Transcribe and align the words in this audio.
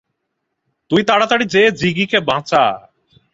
তুই 0.91 1.01
তাড়াতাড়ি 1.03 1.45
যেয়ে 1.45 1.69
জিগিকে 1.71 2.19
বাঁচা। 2.21 2.63